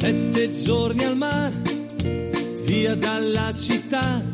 [0.00, 1.52] Sette giorni al mare,
[2.64, 4.24] via dalla città,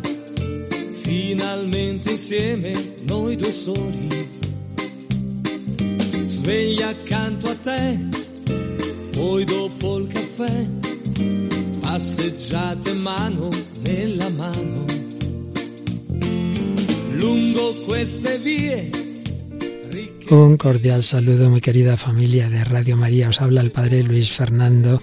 [0.93, 4.29] finalmente insieme noi due soli.
[6.23, 7.99] Sveglia accanto a te,
[9.11, 10.69] poi dopo il caffè,
[11.81, 13.49] passeggiate mano
[13.81, 14.85] nella mano.
[17.11, 19.05] Lungo queste vie
[20.29, 23.29] Un cordial saludo, mi querida familia de Radio María.
[23.29, 25.01] Os habla el Padre Luis Fernando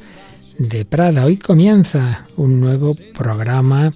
[0.57, 1.25] de Prada.
[1.25, 3.91] Hoy comienza un nuevo programa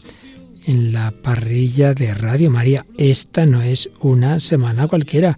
[0.66, 2.86] en la parrilla de Radio María.
[2.98, 5.38] Esta no es una semana cualquiera.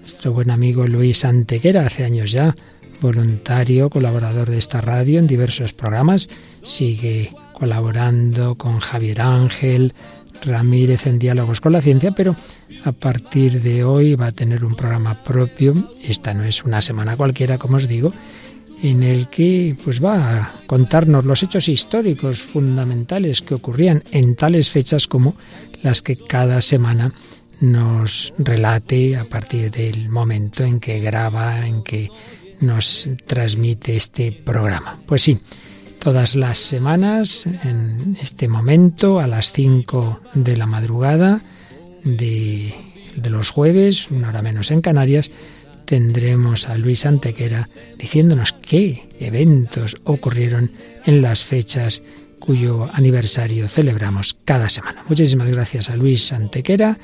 [0.00, 2.56] Nuestro buen amigo Luis Antequera, hace años ya,
[3.00, 6.28] voluntario, colaborador de esta radio en diversos programas,
[6.64, 9.94] sigue colaborando con Javier Ángel,
[10.42, 12.34] Ramírez en Diálogos con la Ciencia, pero
[12.84, 15.74] a partir de hoy va a tener un programa propio.
[16.02, 18.12] Esta no es una semana cualquiera, como os digo,
[18.82, 24.70] en el que pues va a contarnos los hechos históricos fundamentales que ocurrían en tales
[24.70, 25.34] fechas como
[25.82, 27.12] las que cada semana
[27.60, 32.08] nos relate a partir del momento en que graba, en que
[32.60, 34.98] nos transmite este programa.
[35.06, 35.38] Pues sí,
[36.00, 41.42] todas las semanas, en este momento, a las 5 de la madrugada
[42.04, 42.74] de,
[43.16, 45.30] de, los jueves, una hora menos en Canarias,
[45.90, 50.70] tendremos a Luis Antequera diciéndonos qué eventos ocurrieron
[51.04, 52.04] en las fechas
[52.38, 55.02] cuyo aniversario celebramos cada semana.
[55.08, 56.96] Muchísimas gracias a Luis Antequera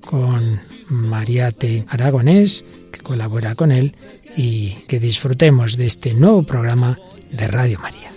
[0.00, 3.94] con Mariate Aragonés, que colabora con él,
[4.34, 6.98] y que disfrutemos de este nuevo programa
[7.30, 8.10] de Radio María.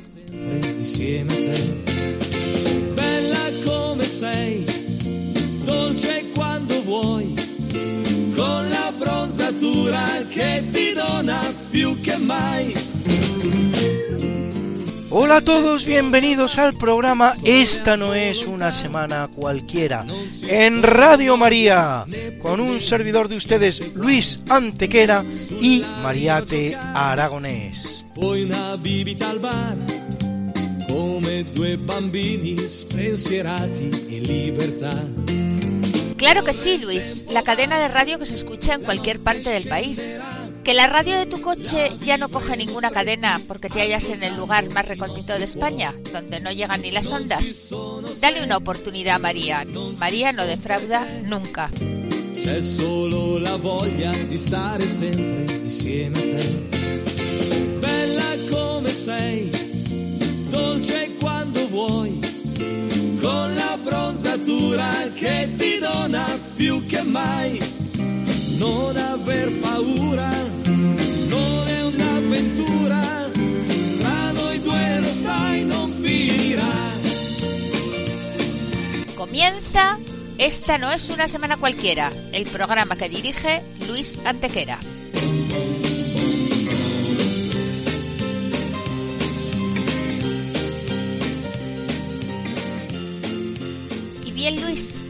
[10.44, 12.74] Che ti dona più che mai.
[15.10, 20.06] Hola a todos, bienvenidos al programa Esta no es una semana cualquiera
[20.48, 22.04] en Radio María
[22.42, 25.24] con un servidor de ustedes Luis Antequera
[25.62, 28.06] y Mariate Aragonés.
[28.16, 29.78] Poi una bibita al bar
[30.88, 35.53] come due bambini spensierati in libertà.
[36.24, 39.68] Claro que sí, Luis, la cadena de radio que se escucha en cualquier parte del
[39.68, 40.16] país.
[40.64, 44.24] Que la radio de tu coche ya no coge ninguna cadena porque te hallas en
[44.24, 47.72] el lugar más recóndito de España, donde no llegan ni las ondas.
[48.22, 49.66] Dale una oportunidad a María.
[50.00, 51.70] María no defrauda nunca.
[63.24, 66.26] Con la bronzatura che ti dona
[66.58, 67.58] più che mai.
[68.58, 70.30] Non aver paura,
[71.30, 73.02] non è un'avventura,
[74.00, 76.74] tra noi due lo sai non finirà.
[79.16, 79.98] Comienza
[80.38, 84.78] Esta no es una semana cualquiera, el programa que dirige Luis Antequera.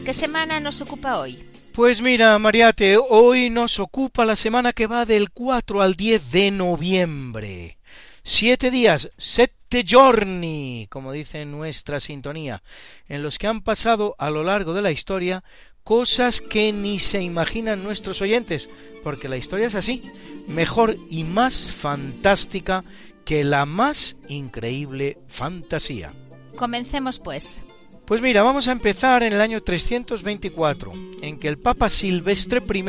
[0.04, 1.42] ¿Qué semana nos ocupa hoy?
[1.72, 6.50] Pues mira, Mariate, hoy nos ocupa la semana que va del 4 al 10 de
[6.50, 7.78] noviembre.
[8.22, 12.62] Siete días, sette giorni, como dice nuestra sintonía,
[13.08, 15.42] en los que han pasado a lo largo de la historia
[15.82, 18.70] cosas que ni se imaginan nuestros oyentes,
[19.02, 20.02] porque la historia es así,
[20.46, 22.84] mejor y más fantástica
[23.24, 26.12] que la más increíble fantasía.
[26.56, 27.60] Comencemos pues.
[28.06, 30.92] Pues mira, vamos a empezar en el año 324,
[31.22, 32.84] en que el Papa Silvestre I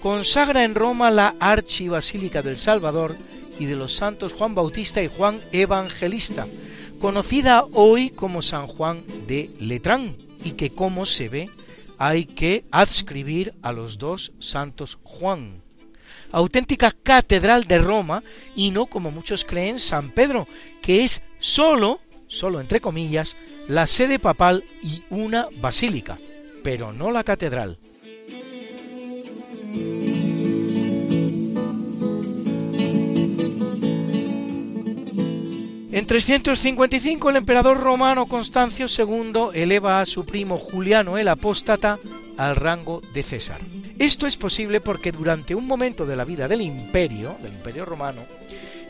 [0.00, 3.16] consagra en Roma la Archibasílica del Salvador
[3.58, 6.46] y de los santos Juan Bautista y Juan Evangelista,
[7.00, 11.50] conocida hoy como San Juan de Letrán, y que como se ve
[11.98, 15.64] hay que adscribir a los dos santos Juan.
[16.30, 18.22] Auténtica catedral de Roma
[18.54, 20.46] y no como muchos creen San Pedro,
[20.80, 23.36] que es solo, solo entre comillas,
[23.68, 26.18] la sede papal y una basílica,
[26.64, 27.78] pero no la catedral.
[35.92, 41.98] En 355 el emperador romano Constancio II eleva a su primo Juliano el Apóstata
[42.38, 43.60] al rango de César.
[43.98, 48.22] Esto es posible porque durante un momento de la vida del imperio, del imperio romano,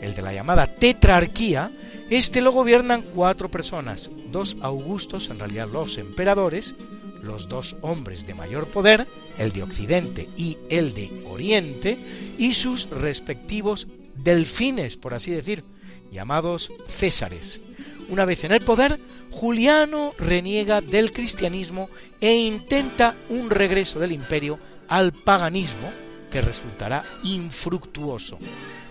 [0.01, 1.71] el de la llamada tetrarquía,
[2.11, 6.75] este lo gobiernan cuatro personas, dos augustos, en realidad los emperadores,
[7.23, 9.07] los dos hombres de mayor poder,
[9.39, 11.99] el de Occidente y el de Oriente,
[12.39, 15.65] y sus respectivos delfines, por así decir,
[16.11, 17.61] llamados Césares.
[18.09, 18.99] Una vez en el poder,
[19.31, 21.91] Juliano reniega del cristianismo
[22.21, 24.59] e intenta un regreso del imperio
[24.89, 25.93] al paganismo
[26.31, 28.39] que resultará infructuoso.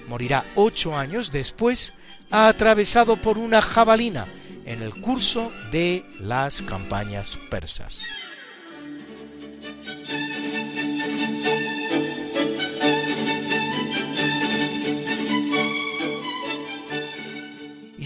[0.07, 1.93] Morirá ocho años después,
[2.31, 4.25] atravesado por una jabalina
[4.65, 8.05] en el curso de las campañas persas.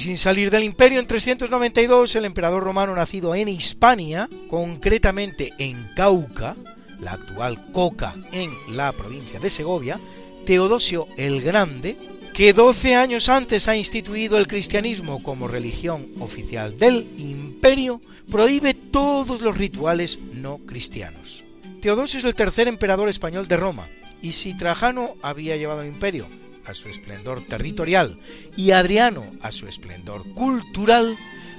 [0.01, 6.56] sin salir del imperio, en 392 el emperador romano nacido en Hispania, concretamente en Cauca,
[7.00, 10.00] la actual Coca en la provincia de Segovia,
[10.45, 11.97] Teodosio el Grande,
[12.33, 19.41] que 12 años antes ha instituido el cristianismo como religión oficial del imperio, prohíbe todos
[19.41, 21.43] los rituales no cristianos.
[21.81, 23.88] Teodosio es el tercer emperador español de Roma,
[24.21, 26.27] y si Trajano había llevado el imperio
[26.65, 28.19] a su esplendor territorial
[28.55, 31.17] y Adriano a su esplendor cultural,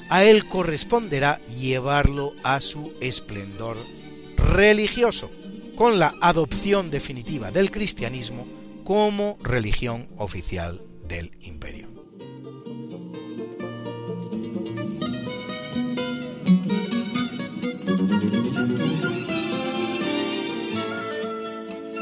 [0.08, 3.76] a él corresponderá llevarlo a su esplendor
[4.36, 5.30] religioso,
[5.76, 11.88] con la adopción definitiva del cristianismo como religión oficial del imperio.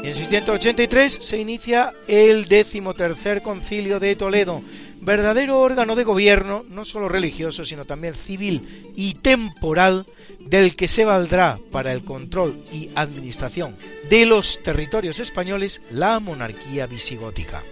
[0.03, 4.63] En 683 se inicia el decimotercer concilio de Toledo,
[5.01, 10.05] verdadero órgano de gobierno, no solo religioso, sino también civil y temporal,
[10.39, 13.75] del que se valdrá para el control y administración
[14.09, 17.63] de los territorios españoles la monarquía visigótica.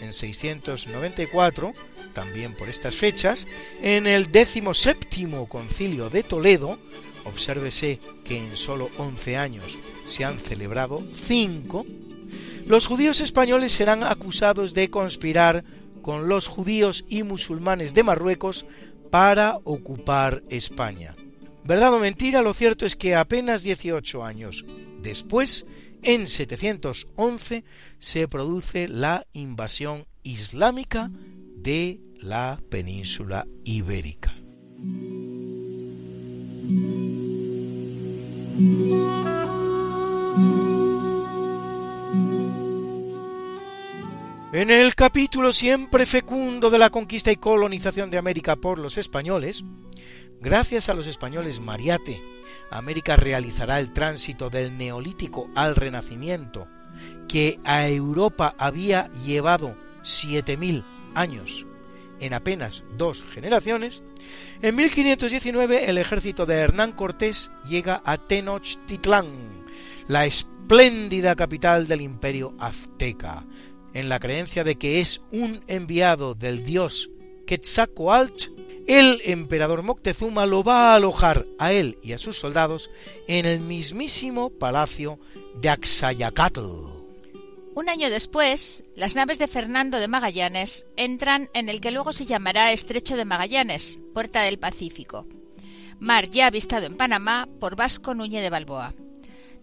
[0.00, 1.74] En 694,
[2.12, 3.46] también por estas fechas,
[3.82, 6.78] en el decimoséptimo concilio de Toledo,
[7.24, 11.86] obsérvese que en solo 11 años se han celebrado 5,
[12.66, 15.64] los judíos españoles serán acusados de conspirar
[16.08, 18.64] con los judíos y musulmanes de Marruecos
[19.10, 21.14] para ocupar España.
[21.64, 22.40] ¿Verdad o mentira?
[22.40, 24.64] Lo cierto es que apenas 18 años
[25.02, 25.66] después,
[26.02, 27.62] en 711,
[27.98, 31.10] se produce la invasión islámica
[31.56, 34.34] de la península ibérica.
[44.50, 49.62] En el capítulo siempre fecundo de la conquista y colonización de América por los españoles,
[50.40, 52.22] gracias a los españoles Mariate,
[52.70, 56.66] América realizará el tránsito del neolítico al renacimiento,
[57.28, 60.82] que a Europa había llevado 7.000
[61.14, 61.66] años.
[62.18, 64.02] En apenas dos generaciones,
[64.62, 69.26] en 1519 el ejército de Hernán Cortés llega a Tenochtitlán,
[70.08, 73.44] la espléndida capital del imperio azteca,
[73.94, 77.10] en la creencia de que es un enviado del dios
[77.46, 78.52] Quetzalcoatl,
[78.86, 82.90] el emperador Moctezuma lo va a alojar a él y a sus soldados
[83.26, 85.18] en el mismísimo palacio
[85.60, 86.60] de Axayacatl.
[87.74, 92.26] Un año después, las naves de Fernando de Magallanes entran en el que luego se
[92.26, 95.26] llamará Estrecho de Magallanes, Puerta del Pacífico,
[96.00, 98.94] mar ya avistado en Panamá por Vasco Núñez de Balboa.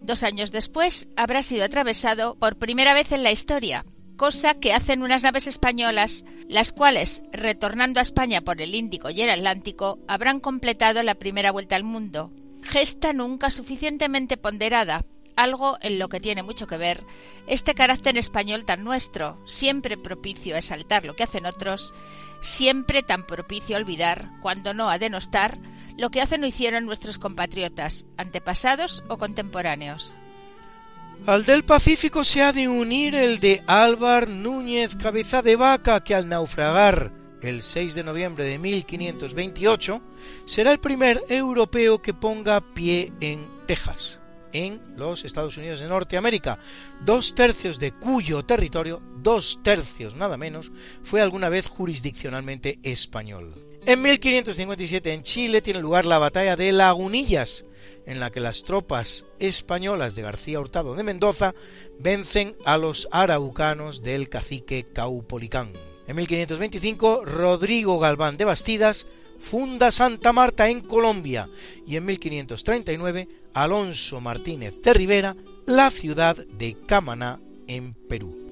[0.00, 3.84] Dos años después habrá sido atravesado por primera vez en la historia,
[4.16, 9.20] cosa que hacen unas naves españolas, las cuales, retornando a España por el Índico y
[9.20, 15.04] el Atlántico, habrán completado la primera vuelta al mundo, gesta nunca suficientemente ponderada
[15.36, 17.04] algo en lo que tiene mucho que ver
[17.46, 21.94] este carácter español tan nuestro, siempre propicio a exaltar lo que hacen otros,
[22.40, 25.58] siempre tan propicio a olvidar, cuando no a denostar,
[25.96, 30.16] lo que hacen o hicieron nuestros compatriotas, antepasados o contemporáneos.
[31.24, 36.14] Al del Pacífico se ha de unir el de Álvar Núñez Cabeza de Vaca, que
[36.14, 40.02] al naufragar el 6 de noviembre de 1528
[40.44, 44.20] será el primer europeo que ponga pie en Texas
[44.52, 46.58] en los Estados Unidos de Norteamérica,
[47.00, 53.65] dos tercios de cuyo territorio, dos tercios nada menos, fue alguna vez jurisdiccionalmente español.
[53.88, 57.64] En 1557 en Chile tiene lugar la batalla de Lagunillas,
[58.04, 61.54] en la que las tropas españolas de García Hurtado de Mendoza
[62.00, 65.70] vencen a los araucanos del cacique Caupolicán.
[66.08, 69.06] En 1525 Rodrigo Galván de Bastidas
[69.38, 71.48] funda Santa Marta en Colombia
[71.86, 77.38] y en 1539 Alonso Martínez de Rivera la ciudad de Camaná
[77.68, 78.45] en Perú.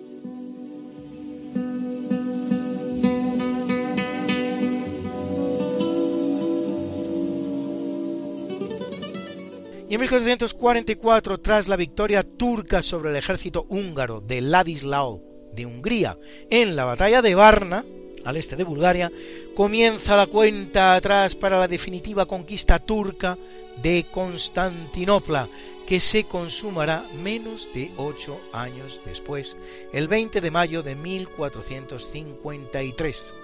[9.94, 15.22] En 1744, tras la victoria turca sobre el ejército húngaro de Ladislao
[15.52, 16.18] de Hungría
[16.50, 17.84] en la batalla de Varna,
[18.24, 19.12] al este de Bulgaria,
[19.54, 23.38] comienza la cuenta atrás para la definitiva conquista turca
[23.84, 25.48] de Constantinopla,
[25.86, 29.56] que se consumará menos de ocho años después,
[29.92, 33.34] el 20 de mayo de 1453,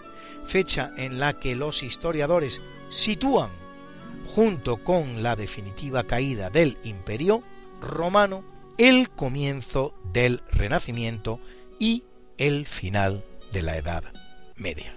[0.47, 3.51] fecha en la que los historiadores sitúan,
[4.31, 7.43] junto con la definitiva caída del imperio
[7.81, 8.45] romano,
[8.79, 11.41] el comienzo del Renacimiento
[11.81, 12.05] y
[12.39, 14.05] el final de la Edad
[14.55, 14.95] Media.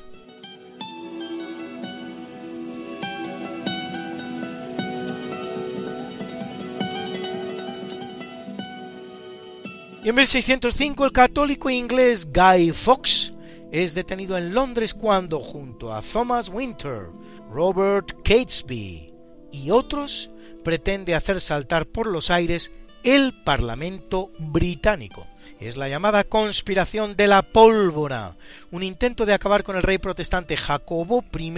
[10.04, 13.34] Y en 1605 el católico inglés Guy Fawkes
[13.72, 17.10] es detenido en Londres cuando, junto a Thomas Winter,
[17.50, 19.13] Robert Catesby
[19.54, 20.30] y otros,
[20.64, 25.28] pretende hacer saltar por los aires el Parlamento británico.
[25.60, 28.36] Es la llamada conspiración de la pólvora,
[28.72, 31.54] un intento de acabar con el rey protestante Jacobo I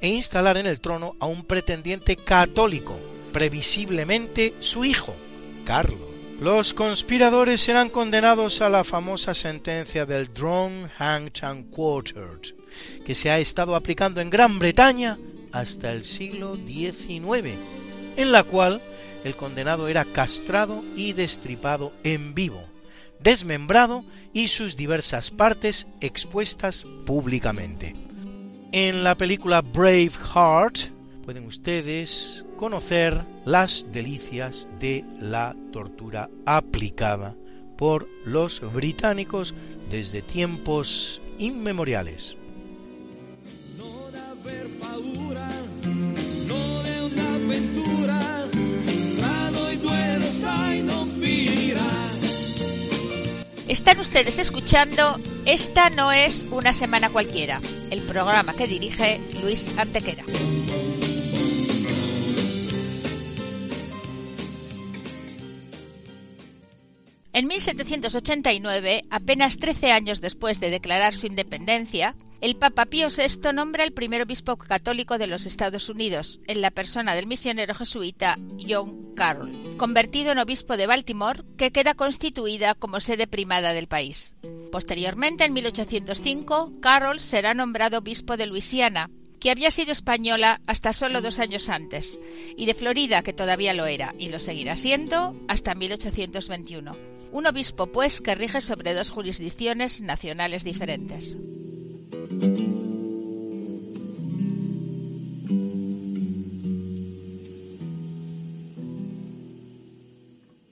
[0.00, 2.98] e instalar en el trono a un pretendiente católico,
[3.32, 5.14] previsiblemente su hijo,
[5.64, 6.08] Carlos.
[6.40, 12.54] Los conspiradores serán condenados a la famosa sentencia del Drawn, Hanged and Quartered,
[13.04, 15.18] que se ha estado aplicando en Gran Bretaña
[15.52, 17.56] hasta el siglo XIX,
[18.16, 18.80] en la cual
[19.24, 22.62] el condenado era castrado y destripado en vivo,
[23.20, 27.94] desmembrado y sus diversas partes expuestas públicamente.
[28.72, 30.90] En la película Braveheart
[31.24, 37.36] pueden ustedes conocer las delicias de la tortura aplicada
[37.76, 39.54] por los británicos
[39.90, 42.37] desde tiempos inmemoriales.
[53.68, 60.24] Están ustedes escuchando Esta no es una semana cualquiera, el programa que dirige Luis Antequera.
[67.32, 73.84] En 1789, apenas 13 años después de declarar su independencia, el Papa Pío VI nombra
[73.84, 79.14] el primer obispo católico de los Estados Unidos, en la persona del misionero jesuita John
[79.14, 84.36] Carroll, convertido en obispo de Baltimore, que queda constituida como sede primada del país.
[84.72, 91.20] Posteriormente, en 1805, Carroll será nombrado obispo de Luisiana, que había sido española hasta solo
[91.20, 92.20] dos años antes,
[92.56, 97.17] y de Florida, que todavía lo era, y lo seguirá siendo hasta 1821.
[97.30, 101.36] Un obispo, pues, que rige sobre dos jurisdicciones nacionales diferentes.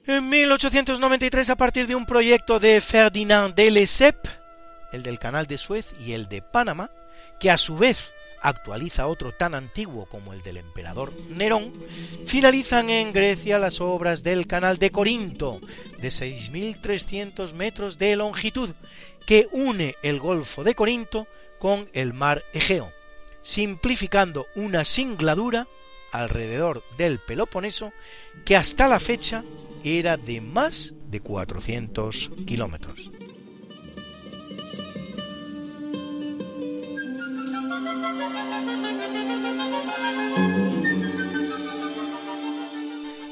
[0.08, 4.30] En 1893, a partir de un proyecto de Ferdinand de Lesseps,
[4.92, 6.90] el del Canal de Suez y el de Panamá,
[7.40, 8.14] que a su vez
[8.46, 11.72] actualiza otro tan antiguo como el del emperador Nerón,
[12.26, 15.60] finalizan en Grecia las obras del Canal de Corinto,
[15.98, 18.70] de 6.300 metros de longitud,
[19.26, 21.26] que une el Golfo de Corinto
[21.58, 22.92] con el mar Egeo,
[23.42, 25.66] simplificando una singladura
[26.12, 27.92] alrededor del Peloponeso
[28.44, 29.42] que hasta la fecha
[29.82, 33.10] era de más de 400 kilómetros.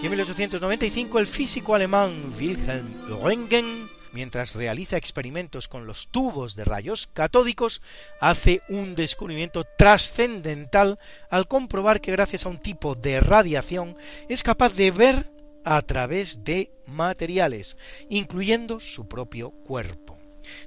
[0.05, 6.65] Y en 1895 el físico alemán Wilhelm Röntgen, mientras realiza experimentos con los tubos de
[6.65, 7.81] rayos catódicos,
[8.21, 10.99] hace un descubrimiento trascendental
[11.31, 13.97] al comprobar que gracias a un tipo de radiación
[14.29, 15.33] es capaz de ver
[15.65, 17.79] a través de materiales,
[18.11, 20.19] incluyendo su propio cuerpo.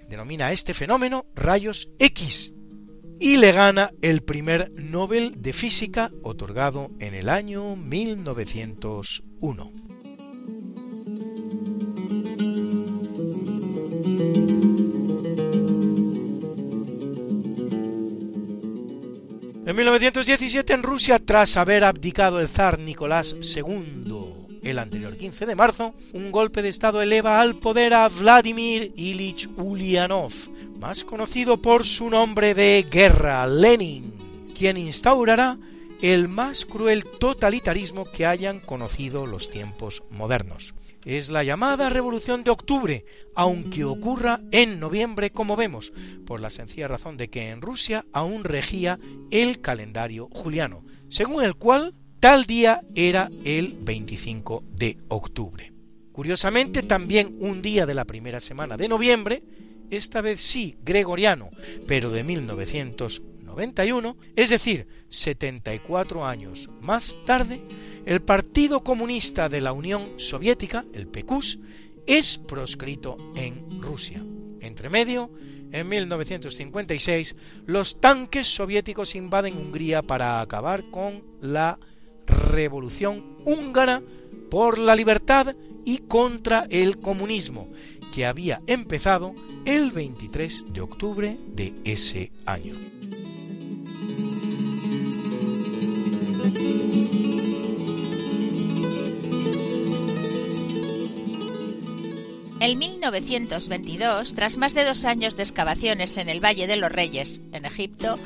[0.08, 2.54] Denomina este fenómeno rayos X,
[3.20, 9.72] y le gana el primer Nobel de Física otorgado en el año 1901.
[19.66, 24.38] En 1917 en Rusia, tras haber abdicado el zar Nicolás II
[24.70, 29.50] el anterior 15 de marzo, un golpe de Estado eleva al poder a Vladimir Ilich
[29.56, 30.34] Ulyanov,
[30.80, 34.14] más conocido por su nombre de guerra, Lenin,
[34.56, 35.58] quien instaurará
[36.02, 40.76] el más cruel totalitarismo que hayan conocido los tiempos modernos.
[41.04, 45.94] Es la llamada Revolución de Octubre, aunque ocurra en noviembre como vemos,
[46.26, 49.00] por la sencilla razón de que en Rusia aún regía
[49.32, 55.74] el calendario juliano, según el cual tal día era el 25 de octubre.
[56.12, 59.44] Curiosamente, también un día de la primera semana de noviembre
[59.90, 61.50] esta vez sí gregoriano,
[61.88, 67.62] pero de 1991, es decir, 74 años más tarde,
[68.06, 71.60] el Partido Comunista de la Unión Soviética, el PQS,
[72.06, 74.24] es proscrito en Rusia.
[74.62, 75.32] Entre medio,
[75.72, 81.80] en 1956, los tanques soviéticos invaden Hungría para acabar con la
[82.52, 84.02] revolución húngara
[84.50, 87.70] por la libertad y contra el comunismo,
[88.18, 92.74] que había empezado el 23 de octubre de ese año.
[102.60, 107.44] En 1922, tras más de dos años de excavaciones en el Valle de los Reyes,
[107.52, 108.18] en Egipto,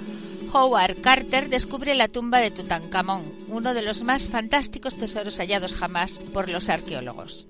[0.53, 6.19] Howard Carter descubre la tumba de Tutankamón, uno de los más fantásticos tesoros hallados jamás
[6.31, 7.45] por los arqueólogos.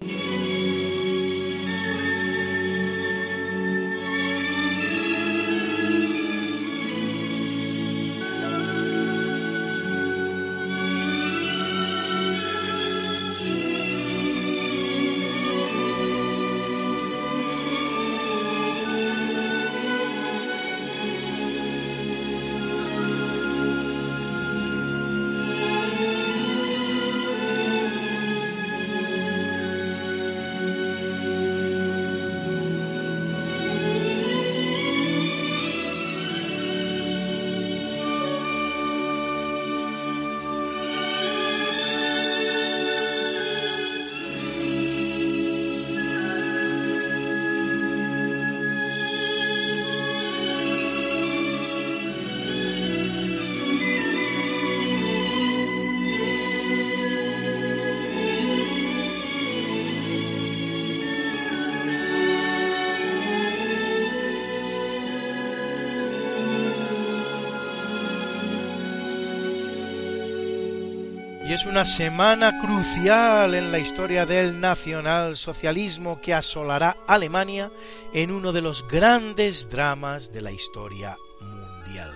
[71.61, 77.71] Es una semana crucial en la historia del nacionalsocialismo que asolará Alemania
[78.15, 82.09] en uno de los grandes dramas de la historia mundial.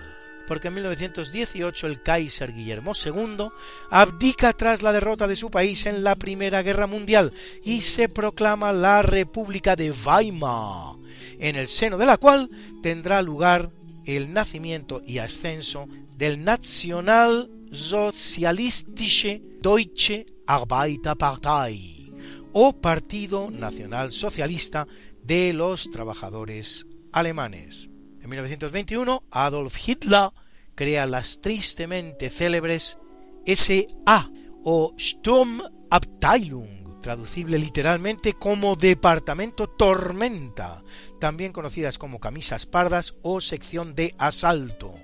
[0.48, 3.50] Porque en 1918 el Kaiser Guillermo II
[3.90, 7.32] abdica tras la derrota de su país en la Primera Guerra Mundial
[7.62, 10.96] y se proclama la República de Weimar,
[11.38, 12.50] en el seno de la cual
[12.82, 13.70] tendrá lugar
[14.06, 22.10] el nacimiento y ascenso del nacional Sozialistische Deutsche Arbeiterpartei
[22.52, 24.88] o Partido Nacional Socialista
[25.22, 27.90] de los Trabajadores Alemanes.
[28.22, 30.30] En 1921, Adolf Hitler
[30.74, 32.96] crea las tristemente célebres
[33.44, 34.30] SA
[34.64, 40.82] o Sturmabteilung traducible literalmente como Departamento Tormenta,
[41.20, 44.94] también conocidas como camisas pardas o sección de asalto,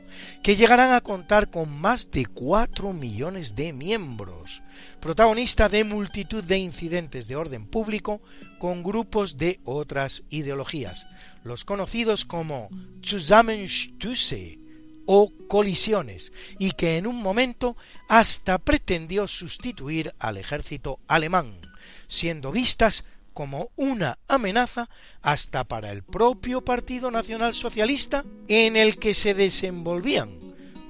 [0.43, 4.63] que llegarán a contar con más de 4 millones de miembros,
[5.01, 8.21] protagonista de multitud de incidentes de orden público
[8.59, 11.07] con grupos de otras ideologías,
[11.45, 12.69] los conocidos como
[13.05, 14.59] Zusammenstöße
[15.07, 17.77] o colisiones, y que en un momento
[18.09, 21.72] hasta pretendió sustituir al ejército alemán
[22.13, 24.89] siendo vistas como una amenaza
[25.23, 30.29] hasta para el propio Partido Nacional Socialista en el que se desenvolvían,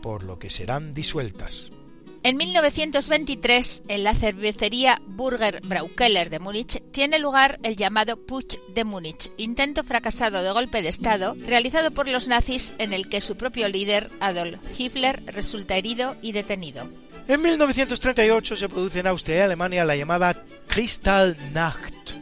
[0.03, 1.71] por lo que serán disueltas.
[2.25, 8.85] En 1923, en la cervecería Burger Braukeller de Múnich, tiene lugar el llamado Putsch de
[8.85, 13.37] Múnich, intento fracasado de golpe de Estado realizado por los nazis en el que su
[13.37, 17.02] propio líder, Adolf Hitler, resulta herido y detenido.
[17.29, 22.17] En 1938 se produce en Austria y Alemania la llamada Kristallnacht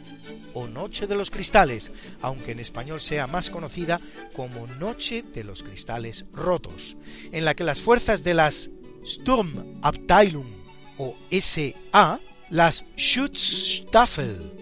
[0.53, 3.99] o Noche de los Cristales, aunque en español sea más conocida
[4.33, 6.97] como Noche de los Cristales Rotos,
[7.31, 8.69] en la que las fuerzas de las
[9.05, 10.53] Sturmabteilung
[10.97, 14.53] o SA, las Schutzstaffel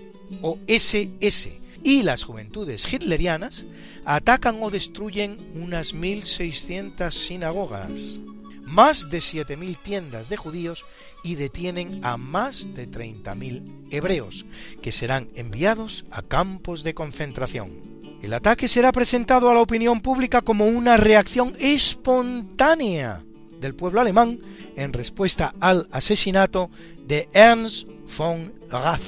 [0.42, 3.66] o SS y las juventudes hitlerianas
[4.06, 8.22] atacan o destruyen unas 1.600 sinagogas,
[8.70, 10.86] más de 7.000 tiendas de judíos
[11.24, 14.46] y detienen a más de 30.000 hebreos,
[14.82, 17.90] que serán enviados a campos de concentración.
[18.22, 23.24] El ataque será presentado a la opinión pública como una reacción espontánea
[23.60, 24.40] del pueblo alemán
[24.76, 26.70] en respuesta al asesinato
[27.06, 29.02] de Ernst von Rath,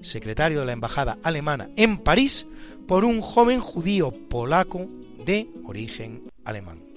[0.00, 2.46] secretario de la Embajada alemana en París,
[2.86, 4.88] por un joven judío polaco
[5.24, 6.89] de origen alemán.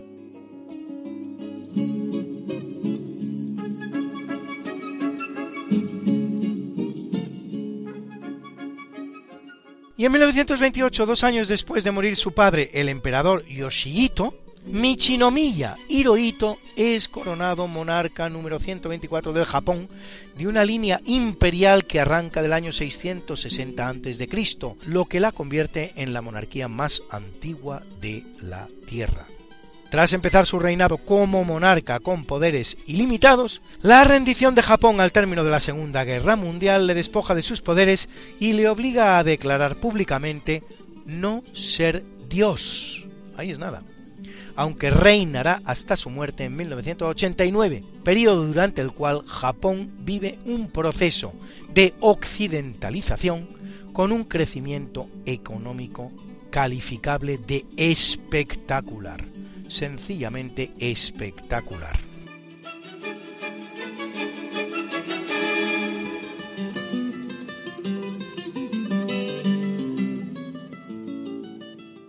[9.96, 16.58] Y en 1928, dos años después de morir su padre, el emperador Yoshihito, Michinomiya Hirohito
[16.78, 19.90] es coronado monarca número 124 del Japón
[20.38, 24.30] de una línea imperial que arranca del año 660 a.C.,
[24.86, 29.28] lo que la convierte en la monarquía más antigua de la Tierra.
[29.94, 35.44] Tras empezar su reinado como monarca con poderes ilimitados, la rendición de Japón al término
[35.44, 39.76] de la Segunda Guerra Mundial le despoja de sus poderes y le obliga a declarar
[39.76, 40.64] públicamente
[41.06, 43.06] no ser Dios.
[43.38, 43.84] Ahí es nada
[44.56, 51.34] aunque reinará hasta su muerte en 1989, periodo durante el cual Japón vive un proceso
[51.72, 53.48] de occidentalización
[53.94, 56.12] con un crecimiento económico
[56.50, 59.24] calificable de espectacular,
[59.74, 61.98] sencillamente espectacular.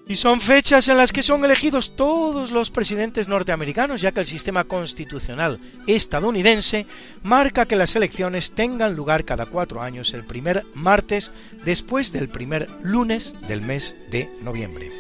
[0.06, 4.26] Y son fechas en las que son elegidos todos los presidentes norteamericanos, ya que el
[4.26, 6.86] sistema constitucional estadounidense
[7.24, 11.32] marca que las elecciones tengan lugar cada cuatro años el primer martes
[11.64, 14.92] después del primer lunes del mes de noviembre.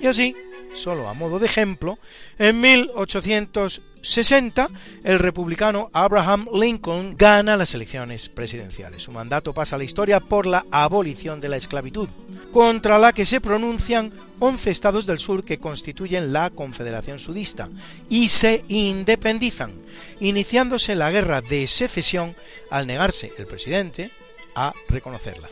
[0.00, 0.36] Y así,
[0.74, 1.98] solo a modo de ejemplo,
[2.38, 4.68] en 1860
[5.04, 9.02] el republicano Abraham Lincoln gana las elecciones presidenciales.
[9.02, 12.08] Su mandato pasa a la historia por la abolición de la esclavitud,
[12.52, 17.68] contra la que se pronuncian 11 estados del sur que constituyen la Confederación Sudista
[18.08, 19.72] y se independizan,
[20.18, 22.34] iniciándose la guerra de secesión
[22.70, 24.10] al negarse el presidente
[24.54, 25.48] a reconocerla.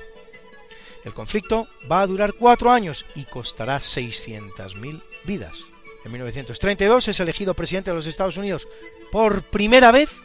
[1.04, 7.90] El conflicto va a durar cuatro años y costará 600.000 En 1932 es elegido presidente
[7.90, 8.66] de los Estados Unidos
[9.12, 10.22] por primera vez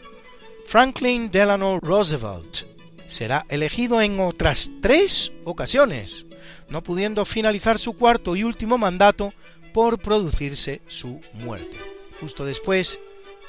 [0.65, 2.61] Franklin Delano Roosevelt.
[3.07, 6.25] Será elegido en otras tres ocasiones,
[6.69, 9.33] no pudiendo finalizar su cuarto y último mandato
[9.73, 11.75] por producirse su muerte.
[12.21, 13.01] Justo después,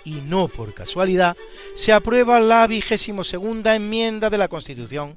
[0.04, 1.36] y no por casualidad,
[1.76, 5.14] se aprueba la vigésimo segunda enmienda de la Constitución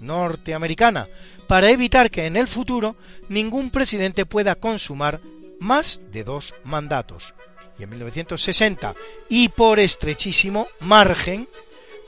[0.00, 1.08] norteamericana,
[1.48, 2.94] para evitar que en el futuro
[3.28, 5.20] ningún presidente pueda consumar
[5.60, 7.36] más de dos mandatos.
[7.78, 8.96] Y en 1960,
[9.28, 11.48] y por estrechísimo margen,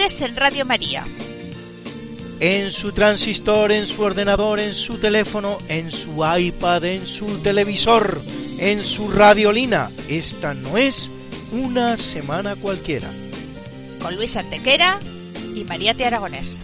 [0.02, 1.04] En Radio María.
[2.40, 8.20] En su transistor, en su ordenador, en su teléfono, en su iPad, en su televisor,
[8.58, 9.88] en su radiolina.
[10.08, 11.08] Esta no es
[11.52, 13.08] una semana cualquiera.
[14.02, 14.98] Con Luis Antequera
[15.54, 16.04] y María T.
[16.04, 16.60] Aragonés.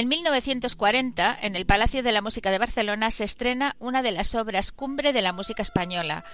[0.00, 4.34] En 1940, en el Palacio de la Música de Barcelona, se estrena una de las
[4.34, 6.24] obras cumbre de la música española,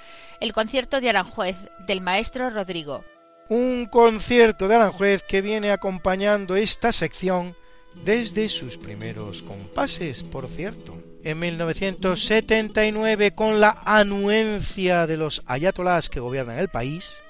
[0.40, 1.57] el concierto de Aranjuez,
[1.88, 3.05] del maestro Rodrigo.
[3.48, 7.57] Un concierto de Aranjuez que viene acompañando esta sección
[8.05, 10.96] desde sus primeros compases, por cierto.
[11.24, 17.24] En 1979, con la anuencia de los ayatolás que gobiernan el país,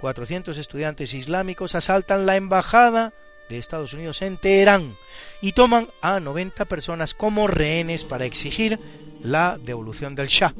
[0.00, 3.12] 400 estudiantes islámicos asaltan la embajada
[3.48, 4.96] de Estados Unidos en Teherán
[5.40, 8.78] y toman a 90 personas como rehenes para exigir
[9.22, 10.54] la devolución del Shah,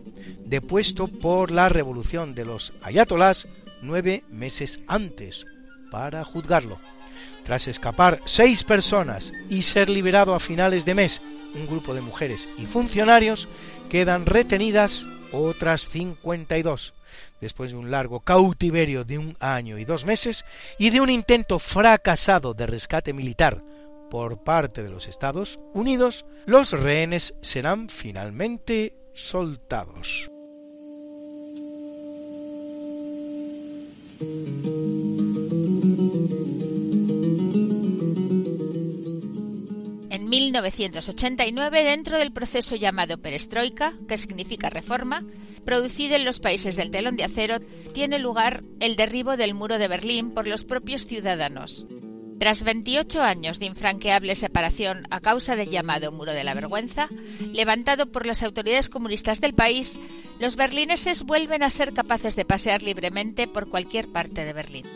[0.44, 3.48] depuesto por la revolución de los ayatolás
[3.82, 5.46] nueve meses antes
[5.90, 6.78] para juzgarlo.
[7.44, 11.22] Tras escapar seis personas y ser liberado a finales de mes
[11.54, 13.48] un grupo de mujeres y funcionarios,
[13.88, 16.94] quedan retenidas otras 52
[17.40, 20.44] después de un largo cautiverio de un año y dos meses
[20.78, 23.62] y de un intento fracasado de rescate militar
[24.10, 30.30] por parte de los Estados Unidos, los rehenes serán finalmente soltados.
[40.48, 45.22] 1989, dentro del proceso llamado perestroika, que significa reforma,
[45.66, 47.60] producido en los países del telón de acero,
[47.92, 51.86] tiene lugar el derribo del muro de Berlín por los propios ciudadanos.
[52.40, 57.08] Tras 28 años de infranqueable separación a causa del llamado Muro de la Vergüenza,
[57.52, 60.00] levantado por las autoridades comunistas del país,
[60.38, 64.86] los berlineses vuelven a ser capaces de pasear libremente por cualquier parte de Berlín.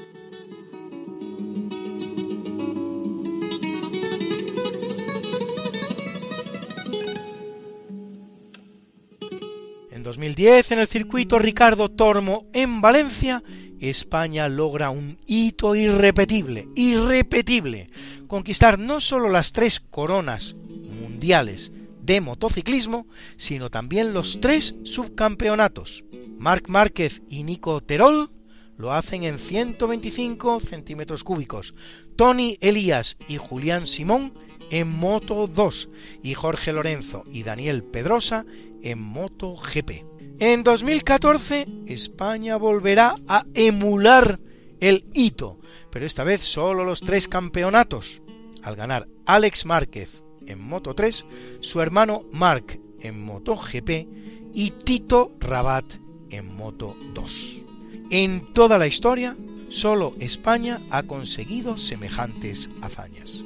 [10.12, 13.42] 2010, en el circuito Ricardo Tormo en Valencia,
[13.80, 17.86] España logra un hito irrepetible, irrepetible,
[18.26, 20.54] conquistar no solo las tres coronas
[21.00, 21.72] mundiales
[22.02, 23.06] de motociclismo,
[23.38, 26.04] sino también los tres subcampeonatos.
[26.36, 28.30] Marc Márquez y Nico Terol
[28.76, 31.74] lo hacen en 125 centímetros cúbicos,
[32.16, 34.34] Tony Elías y Julián Simón
[34.70, 35.88] en Moto 2
[36.22, 38.44] y Jorge Lorenzo y Daniel Pedrosa
[38.82, 40.04] en Moto GP.
[40.38, 44.40] En 2014 España volverá a emular
[44.80, 48.22] el hito, pero esta vez solo los tres campeonatos,
[48.62, 51.26] al ganar Alex Márquez en Moto 3,
[51.60, 54.08] su hermano Marc en Moto GP
[54.54, 55.84] y Tito Rabat
[56.30, 57.64] en Moto 2.
[58.10, 59.36] En toda la historia,
[59.68, 63.44] solo España ha conseguido semejantes hazañas.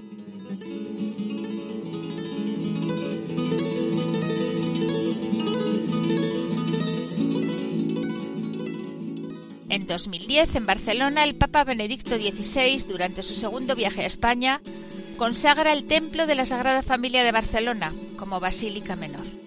[9.86, 14.60] En 2010, en Barcelona, el Papa Benedicto XVI, durante su segundo viaje a España,
[15.16, 19.45] consagra el Templo de la Sagrada Familia de Barcelona como Basílica Menor.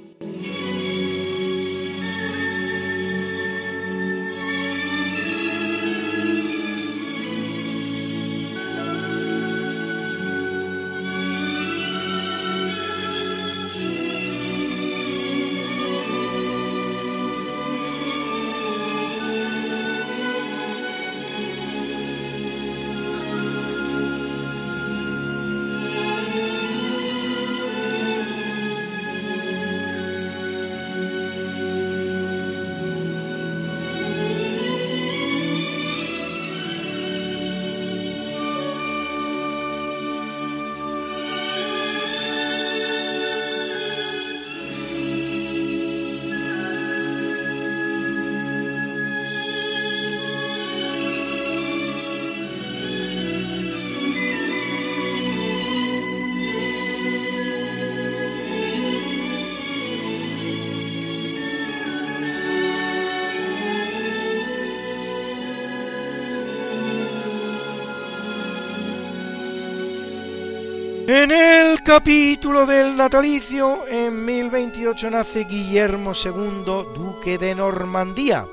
[71.11, 78.47] En el capítulo del natalicio, en 1028 nace Guillermo II, duque de Normandía,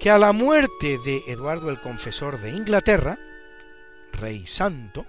[0.00, 3.16] que a la muerte de Eduardo el Confesor de Inglaterra,
[4.12, 5.06] rey santo,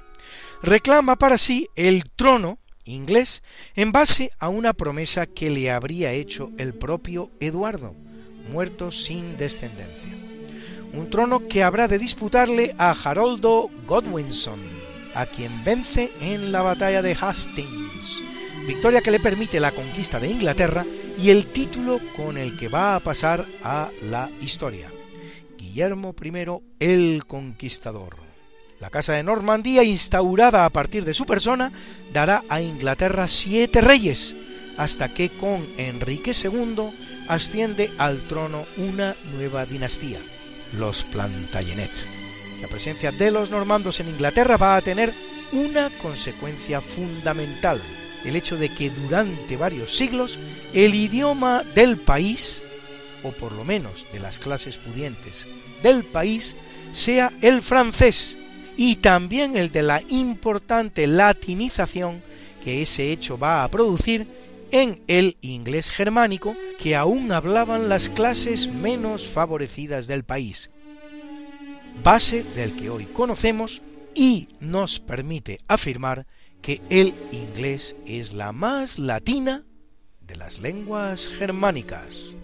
[0.61, 3.41] reclama para sí el trono inglés
[3.75, 7.95] en base a una promesa que le habría hecho el propio Eduardo,
[8.51, 10.11] muerto sin descendencia.
[10.93, 14.84] Un trono que habrá de disputarle a Haroldo Godwinson,
[15.15, 18.21] a quien vence en la batalla de Hastings,
[18.67, 20.85] victoria que le permite la conquista de Inglaterra
[21.17, 24.91] y el título con el que va a pasar a la historia.
[25.57, 28.17] Guillermo I el Conquistador.
[28.79, 31.71] La Casa de Normandía, instaurada a partir de su persona,
[32.13, 34.35] dará a Inglaterra siete reyes,
[34.77, 36.91] hasta que con Enrique II
[37.29, 40.19] asciende al trono una nueva dinastía,
[40.73, 42.14] los Plantagenet
[42.61, 45.13] la presencia de los normandos en Inglaterra va a tener
[45.51, 47.81] una consecuencia fundamental,
[48.23, 50.39] el hecho de que durante varios siglos
[50.73, 52.63] el idioma del país,
[53.23, 55.47] o por lo menos de las clases pudientes
[55.83, 56.55] del país,
[56.91, 58.37] sea el francés
[58.77, 62.21] y también el de la importante latinización
[62.63, 64.27] que ese hecho va a producir
[64.71, 70.69] en el inglés germánico que aún hablaban las clases menos favorecidas del país,
[72.03, 73.81] base del que hoy conocemos
[74.13, 76.25] y nos permite afirmar
[76.61, 79.65] que el inglés es la más latina
[80.21, 82.35] de las lenguas germánicas.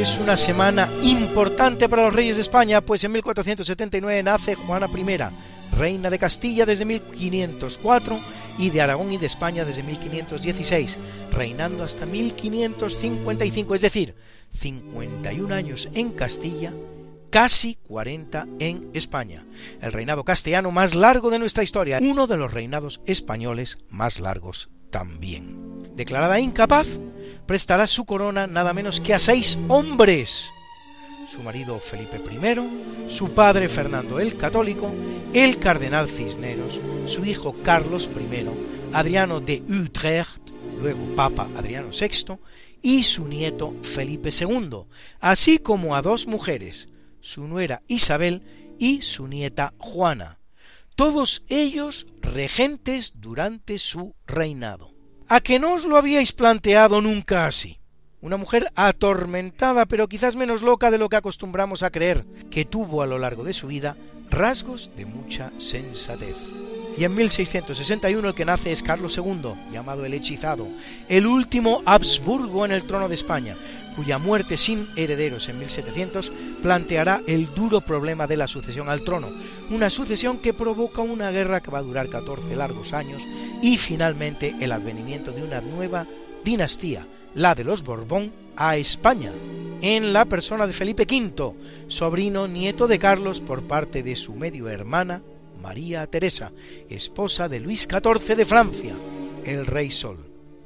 [0.00, 5.76] Es una semana importante para los reyes de España, pues en 1479 nace Juana I,
[5.76, 8.18] reina de Castilla desde 1504
[8.56, 10.98] y de Aragón y de España desde 1516,
[11.30, 14.14] reinando hasta 1555, es decir,
[14.56, 16.72] 51 años en Castilla,
[17.28, 19.44] casi 40 en España.
[19.82, 24.70] El reinado castellano más largo de nuestra historia, uno de los reinados españoles más largos
[24.88, 25.69] también.
[26.00, 26.98] Declarada incapaz,
[27.44, 30.48] prestará su corona nada menos que a seis hombres
[31.28, 34.90] su marido Felipe I, su padre Fernando el Católico,
[35.34, 38.46] el cardenal Cisneros, su hijo Carlos I,
[38.94, 40.40] Adriano de Utrecht,
[40.80, 42.38] luego Papa Adriano VI,
[42.80, 44.84] y su nieto Felipe II,
[45.20, 46.88] así como a dos mujeres,
[47.20, 48.42] su nuera Isabel
[48.78, 50.40] y su nieta Juana,
[50.96, 54.89] todos ellos regentes durante su reinado.
[55.32, 57.78] ¿A que no os lo habíais planteado nunca así?
[58.20, 63.00] Una mujer atormentada, pero quizás menos loca de lo que acostumbramos a creer, que tuvo
[63.00, 63.96] a lo largo de su vida
[64.28, 66.34] rasgos de mucha sensatez.
[66.98, 70.66] Y en 1661 el que nace es Carlos II, llamado el Hechizado,
[71.08, 73.54] el último Habsburgo en el trono de España,
[74.00, 76.32] cuya muerte sin herederos en 1700
[76.62, 79.28] planteará el duro problema de la sucesión al trono,
[79.68, 83.28] una sucesión que provoca una guerra que va a durar 14 largos años
[83.60, 86.06] y finalmente el advenimiento de una nueva
[86.42, 89.32] dinastía, la de los Borbón, a España,
[89.82, 91.52] en la persona de Felipe V,
[91.86, 95.20] sobrino nieto de Carlos por parte de su medio hermana
[95.62, 96.52] María Teresa,
[96.88, 98.94] esposa de Luis XIV de Francia,
[99.44, 100.16] el Rey Sol.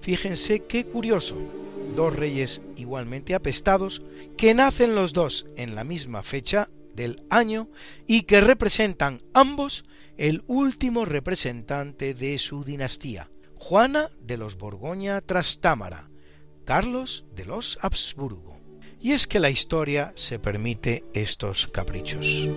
[0.01, 1.63] Fíjense qué curioso,
[1.94, 4.03] dos reyes igualmente apestados,
[4.37, 7.68] que nacen los dos en la misma fecha del año
[8.07, 9.85] y que representan ambos
[10.16, 16.11] el último representante de su dinastía, Juana de los Borgoña Trastámara,
[16.64, 18.61] Carlos de los Habsburgo.
[19.01, 22.49] Y es que la historia se permite estos caprichos.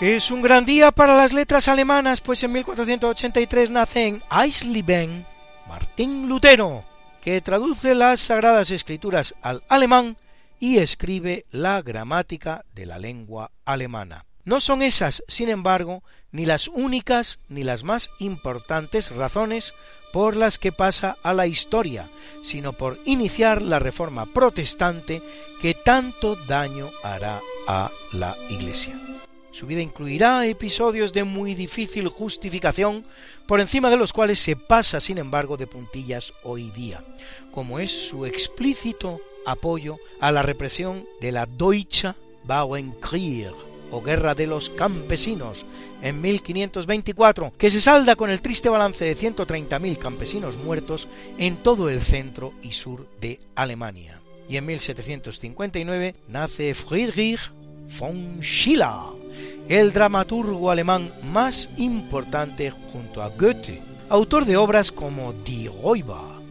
[0.00, 5.24] Es un gran día para las letras alemanas, pues en 1483 nace en Eisleben
[5.68, 6.84] Martín Lutero,
[7.20, 10.16] que traduce las Sagradas Escrituras al alemán
[10.58, 14.26] y escribe la gramática de la lengua alemana.
[14.44, 16.02] No son esas, sin embargo,
[16.32, 19.74] ni las únicas ni las más importantes razones
[20.12, 22.10] por las que pasa a la historia,
[22.42, 25.22] sino por iniciar la reforma protestante
[25.62, 29.13] que tanto daño hará a la Iglesia.
[29.54, 33.04] Su vida incluirá episodios de muy difícil justificación,
[33.46, 37.04] por encima de los cuales se pasa, sin embargo, de puntillas hoy día,
[37.52, 43.52] como es su explícito apoyo a la represión de la Deutsche Bauernkrieg,
[43.92, 45.64] o Guerra de los Campesinos,
[46.02, 51.06] en 1524, que se salda con el triste balance de 130.000 campesinos muertos
[51.38, 54.20] en todo el centro y sur de Alemania.
[54.48, 57.52] Y en 1759 nace Friedrich
[58.00, 59.23] von Schiller,
[59.68, 66.42] el dramaturgo alemán más importante junto a Goethe, autor de obras como Die Räuber,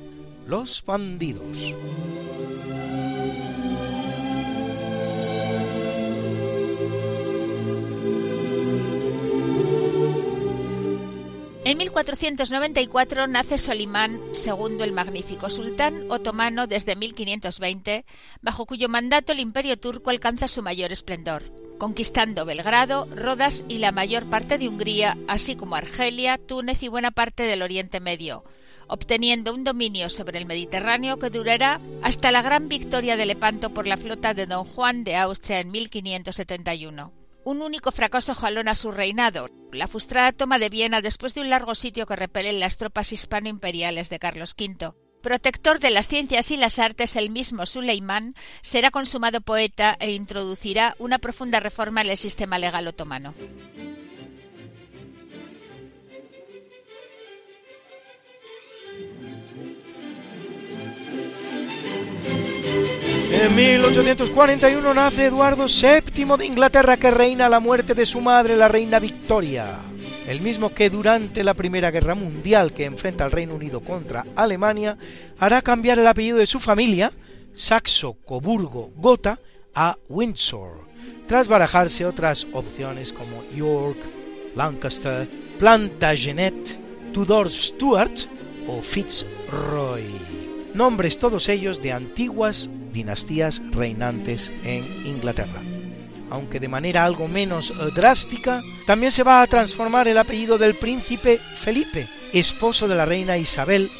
[0.47, 1.73] Los bandidos.
[11.65, 18.05] En 1494 nace Solimán II el Magnífico, sultán otomano desde 1520,
[18.41, 23.91] bajo cuyo mandato el imperio turco alcanza su mayor esplendor conquistando Belgrado, Rodas y la
[23.91, 28.45] mayor parte de Hungría, así como Argelia, Túnez y buena parte del Oriente Medio,
[28.87, 33.85] obteniendo un dominio sobre el Mediterráneo que durará hasta la gran victoria de Lepanto por
[33.85, 37.11] la flota de Don Juan de Austria en 1571.
[37.43, 41.75] Un único fracaso jalona su reinado, la frustrada toma de Viena después de un largo
[41.75, 44.93] sitio que repelen las tropas hispano-imperiales de Carlos V.
[45.23, 50.95] Protector de las ciencias y las artes, el mismo Suleimán será consumado poeta e introducirá
[50.99, 53.33] una profunda reforma en el sistema legal otomano.
[63.31, 68.57] En 1841 nace Eduardo VII de Inglaterra que reina a la muerte de su madre,
[68.57, 69.92] la reina Victoria
[70.27, 74.97] el mismo que durante la Primera Guerra Mundial que enfrenta al Reino Unido contra Alemania,
[75.39, 77.11] hará cambiar el apellido de su familia,
[77.53, 79.39] Saxo-Coburgo-Gotha,
[79.75, 80.85] a Windsor,
[81.27, 83.97] tras barajarse otras opciones como York,
[84.55, 86.79] Lancaster, Plantagenet,
[87.11, 88.13] Tudor Stuart
[88.67, 90.03] o Fitzroy.
[90.73, 95.72] nombres todos ellos de antiguas dinastías reinantes en Inglaterra.
[96.33, 100.73] Aunque de manera algo menos eh, drástica, también se va a transformar el apellido del
[100.73, 103.91] príncipe Felipe, esposo de la reina Isabel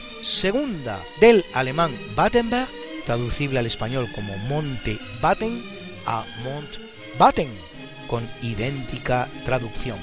[0.43, 0.83] II,
[1.21, 2.67] del alemán Battenberg,
[3.05, 5.63] traducible al español como Monte Batten,
[6.07, 6.77] a Mont
[7.19, 7.49] Batten,
[8.07, 9.99] con idéntica traducción.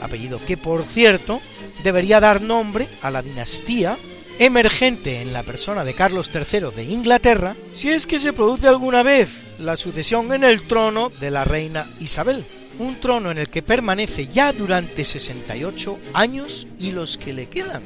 [0.00, 1.40] Apellido que, por cierto,
[1.84, 3.96] debería dar nombre a la dinastía
[4.38, 9.02] emergente en la persona de Carlos III de Inglaterra, si es que se produce alguna
[9.02, 12.44] vez la sucesión en el trono de la reina Isabel,
[12.78, 17.82] un trono en el que permanece ya durante 68 años y los que le quedan.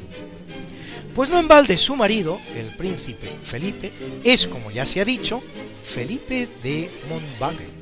[1.14, 3.92] Pues no en balde su marido, el príncipe Felipe,
[4.24, 5.42] es, como ya se ha dicho,
[5.84, 7.81] Felipe de Montbagen.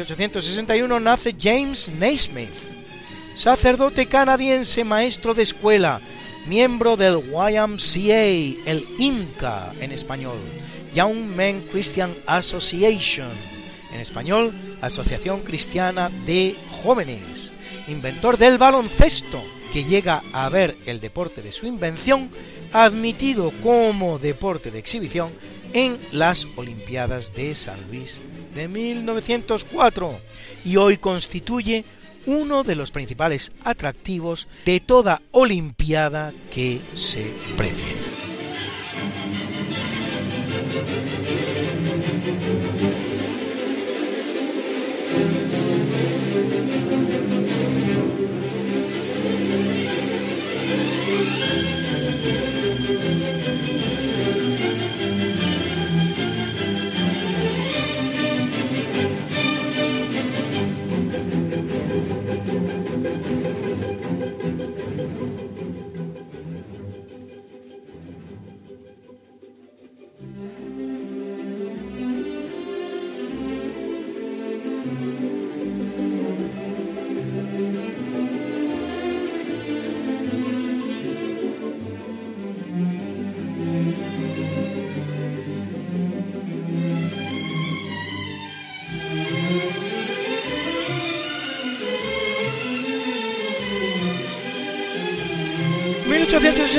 [0.00, 2.54] 1861 nace James Naismith,
[3.34, 6.00] sacerdote canadiense, maestro de escuela,
[6.46, 8.24] miembro del YMCA,
[8.64, 10.38] el IMCA en español,
[10.94, 13.28] Young Men Christian Association,
[13.92, 17.52] en español, Asociación Cristiana de Jóvenes,
[17.86, 22.30] inventor del baloncesto, que llega a ver el deporte de su invención
[22.72, 25.30] admitido como deporte de exhibición
[25.74, 28.22] en las Olimpiadas de San Luis
[28.54, 30.20] de 1904
[30.64, 31.84] y hoy constituye
[32.26, 37.24] uno de los principales atractivos de toda Olimpiada que se
[37.56, 38.00] precie.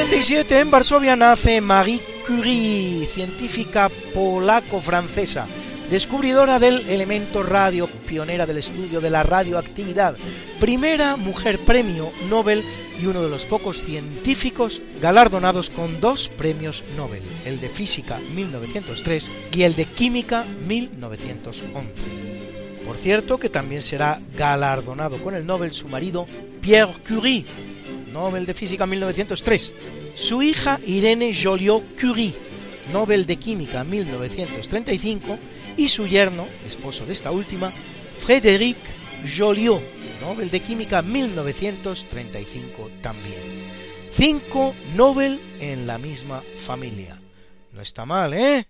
[0.02, 5.46] 1867 en Varsovia nace Marie Curie, científica polaco-francesa,
[5.92, 10.18] descubridora del elemento radio, pionera del estudio de la radioactividad,
[10.60, 12.64] primera mujer premio Nobel
[13.00, 19.30] y uno de los pocos científicos galardonados con dos premios Nobel, el de Física 1903
[19.56, 21.72] y el de Química 1911.
[22.84, 26.26] Por cierto que también será galardonado con el Nobel su marido
[26.60, 27.46] Pierre Curie,
[28.12, 29.74] Nobel de Física 1903,
[30.16, 32.34] su hija Irene Joliot-Curie,
[32.92, 35.38] Nobel de Química 1935,
[35.78, 37.72] y su yerno, esposo de esta última,
[38.18, 38.78] Frédéric
[39.26, 39.82] Joliot,
[40.22, 43.62] Nobel de Química 1935 también.
[44.12, 47.20] Cinco Nobel en la misma familia.
[47.72, 48.68] No está mal, ¿eh?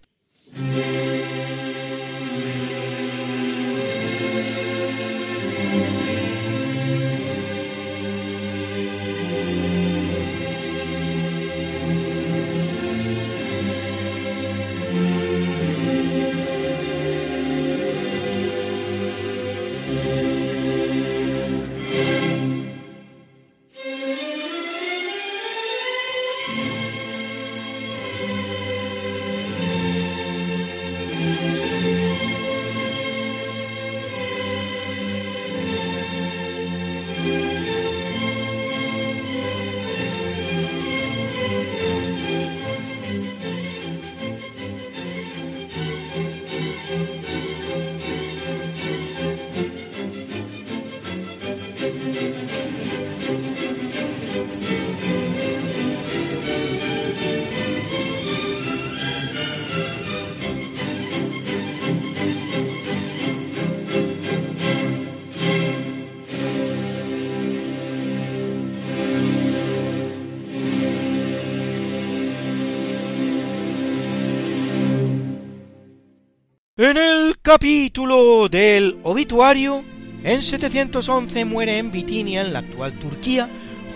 [76.82, 79.84] En el capítulo del obituario,
[80.23, 83.47] en 711 muere en Bitinia, en la actual Turquía,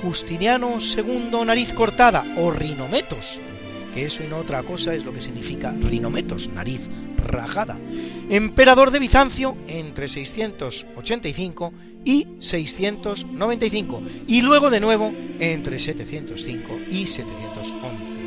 [0.03, 3.41] Justiniano II Nariz Cortada o Rinometos,
[3.91, 7.79] que eso y no otra cosa es lo que significa Rinometos, nariz rajada,
[8.29, 11.73] emperador de Bizancio entre 685
[12.03, 18.25] y 695, y luego de nuevo entre 705 y 711.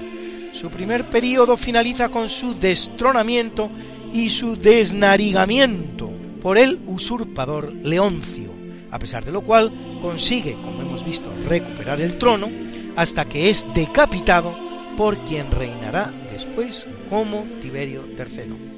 [0.52, 3.70] Su primer periodo finaliza con su destronamiento
[4.12, 8.52] y su desnarigamiento por el usurpador Leoncio,
[8.90, 12.50] a pesar de lo cual consigue, como hemos visto, recuperar el trono
[12.96, 14.56] hasta que es decapitado
[14.96, 18.77] por quien reinará después como Tiberio III.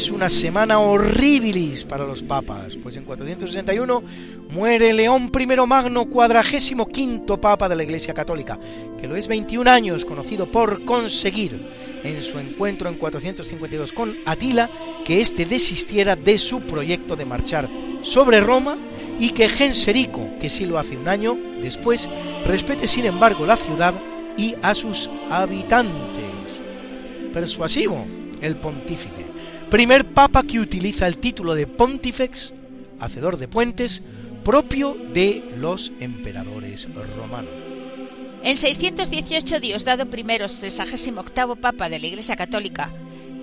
[0.00, 4.02] Es una semana horribilis para los papas, pues en 461
[4.48, 8.58] muere León I Magno, cuadragésimo quinto papa de la Iglesia Católica,
[8.98, 11.68] que lo es 21 años, conocido por conseguir
[12.02, 14.70] en su encuentro en 452 con Atila
[15.04, 17.68] que éste desistiera de su proyecto de marchar
[18.00, 18.78] sobre Roma
[19.18, 22.08] y que Genserico, que sí lo hace un año después,
[22.46, 23.92] respete sin embargo la ciudad
[24.38, 26.62] y a sus habitantes.
[27.34, 28.02] Persuasivo
[28.40, 29.29] el pontífice
[29.70, 32.54] primer papa que utiliza el título de pontifex,
[32.98, 34.02] hacedor de puentes,
[34.44, 37.52] propio de los emperadores romanos.
[38.42, 42.92] En 618 Diosdado I, 68 papa de la Iglesia Católica,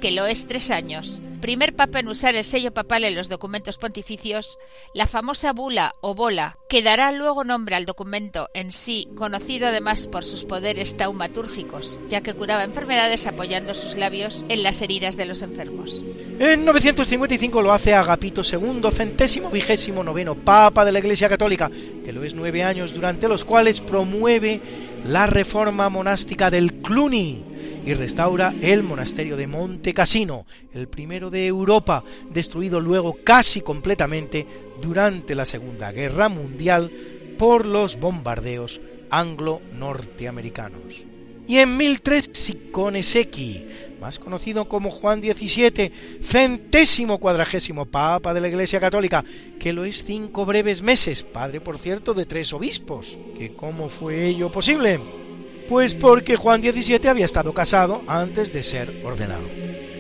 [0.02, 3.78] que lo es tres años, primer papa en usar el sello papal en los documentos
[3.78, 4.58] pontificios,
[4.94, 10.08] la famosa bula o bola, que dará luego nombre al documento en sí, conocido además
[10.08, 15.26] por sus poderes taumatúrgicos, ya que curaba enfermedades apoyando sus labios en las heridas de
[15.26, 16.04] los enfermos.
[16.40, 21.72] En 955 lo hace Agapito II, centésimo vigésimo noveno Papa de la Iglesia Católica,
[22.04, 24.62] que lo es nueve años durante los cuales promueve
[25.06, 27.44] la reforma monástica del Cluny
[27.88, 34.46] y restaura el monasterio de Monte Cassino, el primero de Europa, destruido luego casi completamente
[34.82, 36.92] durante la Segunda Guerra Mundial
[37.38, 41.06] por los bombardeos anglo-norteamericanos.
[41.48, 43.66] Y en 1003 Siconeseki,
[44.02, 45.90] más conocido como Juan XVII,
[46.22, 49.24] centésimo cuadragésimo Papa de la Iglesia Católica,
[49.62, 53.18] que lo es cinco breves meses, padre por cierto de tres obispos.
[53.38, 55.27] ¿Que cómo fue ello posible?
[55.68, 59.44] Pues porque Juan XVII había estado casado antes de ser ordenado.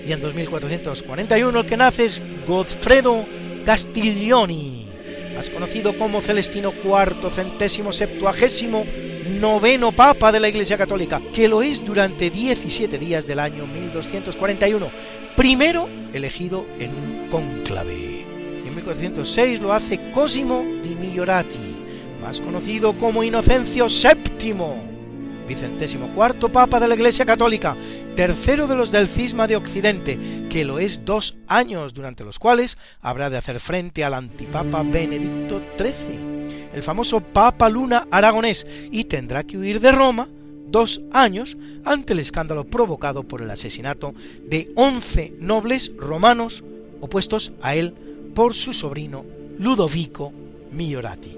[0.05, 3.25] Y en 2441 el que nace es Godfredo
[3.65, 4.87] Castiglioni,
[5.35, 8.85] más conocido como Celestino IV, centésimo septuagésimo
[9.41, 14.89] noveno Papa de la Iglesia Católica, que lo es durante 17 días del año 1241,
[15.35, 18.21] primero elegido en un cónclave.
[18.65, 21.75] En 1406 lo hace Cosimo di Migliorati,
[22.21, 24.86] más conocido como Inocencio VII
[25.47, 27.75] vicentésimo cuarto papa de la Iglesia Católica,
[28.15, 30.19] tercero de los del cisma de Occidente,
[30.49, 35.61] que lo es dos años durante los cuales habrá de hacer frente al antipapa Benedicto
[35.77, 40.27] XIII, el famoso Papa Luna aragonés, y tendrá que huir de Roma
[40.69, 44.13] dos años ante el escándalo provocado por el asesinato
[44.45, 46.63] de once nobles romanos
[46.99, 47.93] opuestos a él
[48.35, 49.25] por su sobrino
[49.57, 50.33] Ludovico
[50.71, 51.37] Migliorati.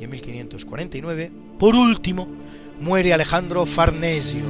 [0.00, 2.28] Y en 1549, por último,
[2.80, 4.44] muere Alejandro Farnesio,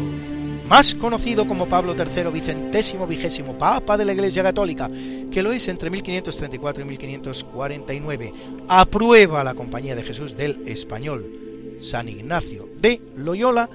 [0.69, 4.89] más conocido como Pablo III vicentésimo vigésimo Papa de la Iglesia Católica,
[5.31, 8.33] que lo es entre 1534 y 1549.
[8.69, 11.49] Aprueba la Compañía de Jesús del Español
[11.81, 13.71] San Ignacio de Loyola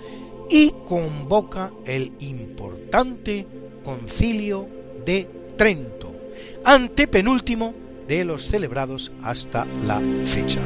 [0.49, 3.47] y convoca el importante
[3.83, 4.67] Concilio
[5.05, 6.13] de Trento,
[6.63, 7.73] antepenúltimo
[8.07, 10.61] de los celebrados hasta la fecha.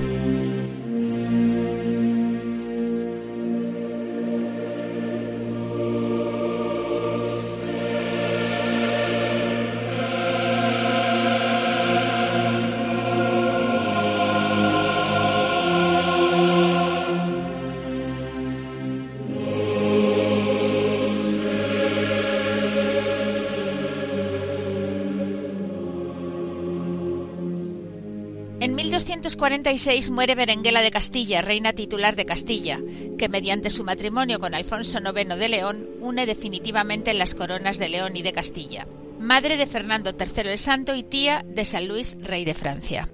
[29.07, 32.81] 1246 muere Berenguela de Castilla, reina titular de Castilla,
[33.17, 38.17] que mediante su matrimonio con Alfonso IX de León une definitivamente las coronas de León
[38.17, 38.85] y de Castilla.
[39.17, 43.07] Madre de Fernando III el Santo y tía de San Luis, rey de Francia.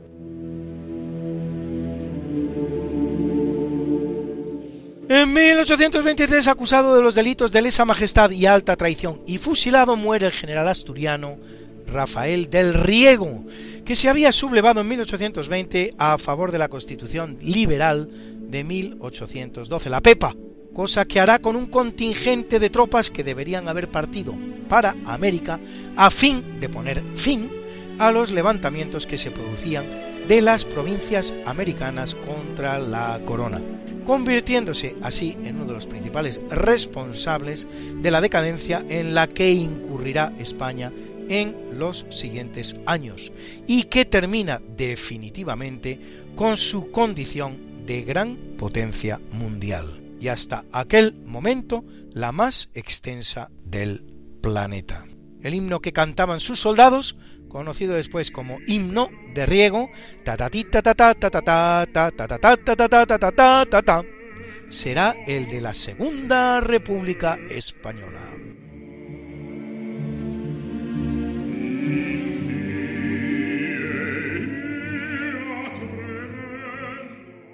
[5.10, 10.26] En 1823, acusado de los delitos de lesa majestad y alta traición y fusilado, muere
[10.26, 11.38] el general asturiano
[11.88, 13.44] Rafael del Riego,
[13.86, 18.10] que se había sublevado en 1820 a favor de la Constitución liberal
[18.40, 20.36] de 1812, la PEPA,
[20.74, 24.36] cosa que hará con un contingente de tropas que deberían haber partido
[24.68, 25.60] para América
[25.96, 27.50] a fin de poner fin
[28.00, 29.86] a los levantamientos que se producían
[30.28, 33.62] de las provincias americanas contra la corona,
[34.06, 37.68] convirtiéndose así en uno de los principales responsables
[37.98, 40.92] de la decadencia en la que incurrirá España
[41.42, 43.32] en los siguientes años
[43.66, 46.00] y que termina definitivamente
[46.36, 54.06] con su condición de gran potencia mundial y hasta aquel momento la más extensa del
[54.42, 55.06] planeta.
[55.42, 57.18] El himno que cantaban sus soldados,
[57.50, 59.90] conocido después como himno de riego,
[64.70, 68.43] será el de la Segunda República Española.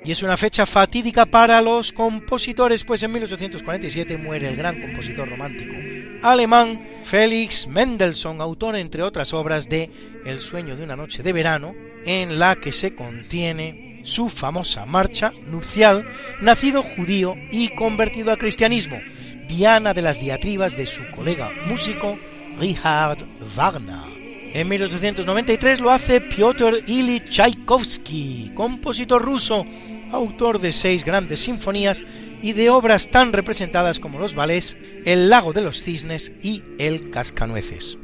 [0.10, 5.30] Y es una fecha fatídica para los compositores, pues en 1847 muere el gran compositor
[5.30, 5.76] romántico
[6.24, 9.92] alemán Felix Mendelssohn, autor entre otras obras de
[10.26, 11.76] El sueño de una noche de verano,
[12.08, 16.10] en la que se contiene su famosa marcha nupcial,
[16.42, 19.00] nacido judío y convertido al cristianismo,
[19.48, 22.18] diana de las diatribas de su colega músico
[22.58, 23.20] Richard
[23.56, 24.20] Wagner.
[24.52, 29.64] En 1893 lo hace Piotr Ilyich Tchaikovsky, compositor ruso,
[30.12, 32.02] autor de seis grandes sinfonías
[32.42, 37.10] y de obras tan representadas como los ballets El lago de los cisnes y El
[37.10, 37.98] cascanueces,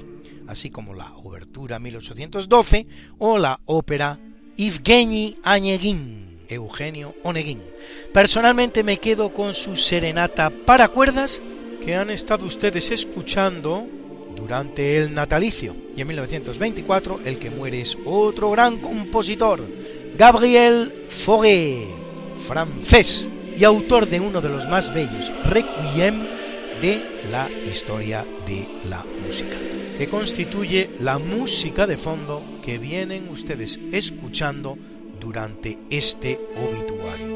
[0.48, 2.88] así como la Obertura 1812
[3.18, 4.20] o la ópera
[4.58, 7.62] Evgeny Onegin, Eugenio Onegin.
[8.14, 11.42] Personalmente me quedo con su serenata para cuerdas
[11.84, 13.88] que han estado ustedes escuchando
[14.36, 15.76] durante el natalicio.
[15.96, 19.66] Y en 1924 el que muere es otro gran compositor,
[20.18, 21.88] Gabriel Fauré,
[22.38, 26.26] francés y autor de uno de los más bellos requiem
[26.82, 29.58] de la historia de la música,
[29.98, 34.78] que constituye la música de fondo que vienen ustedes escuchando
[35.20, 37.36] durante este obituario.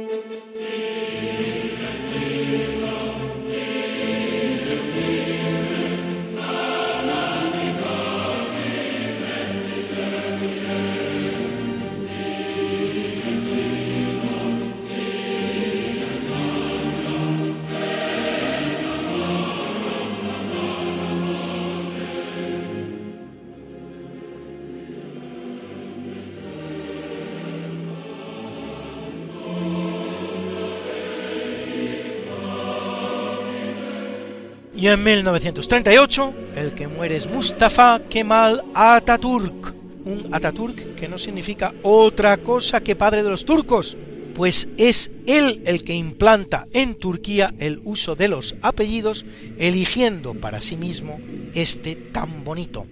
[34.80, 39.76] Y en 1938, el que muere es Mustafa Kemal Atatürk,
[40.06, 43.98] un Atatürk que no significa otra cosa que padre de los turcos,
[44.34, 49.26] pues es él el que implanta en Turquía el uso de los apellidos,
[49.58, 51.20] eligiendo para sí mismo
[51.54, 52.88] este tan bonito.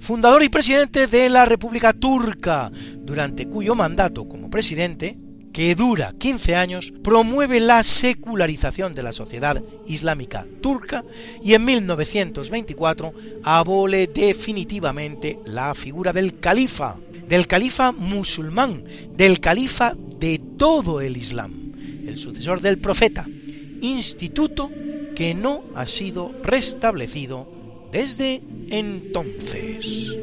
[0.00, 5.16] Fundador y presidente de la República Turca, durante cuyo mandato como presidente
[5.58, 11.04] que dura 15 años, promueve la secularización de la sociedad islámica turca
[11.42, 18.84] y en 1924 abole definitivamente la figura del califa, del califa musulmán,
[19.16, 21.72] del califa de todo el Islam,
[22.06, 23.26] el sucesor del profeta,
[23.80, 24.70] instituto
[25.16, 27.48] que no ha sido restablecido
[27.90, 30.16] desde entonces.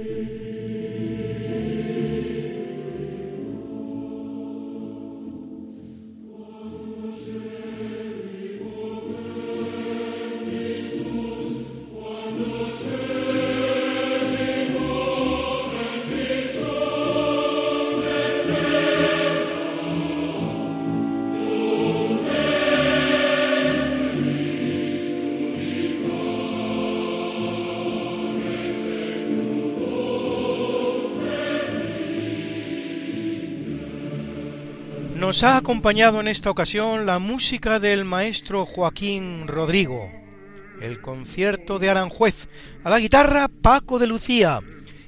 [35.36, 40.10] Nos ha acompañado en esta ocasión la música del maestro Joaquín Rodrigo,
[40.80, 42.48] el concierto de Aranjuez,
[42.86, 44.62] a la guitarra Paco de Lucía,